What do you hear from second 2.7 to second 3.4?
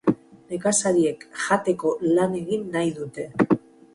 nahi dute.